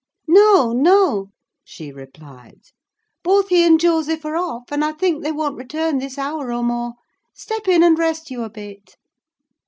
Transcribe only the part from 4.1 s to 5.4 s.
are off, and I think they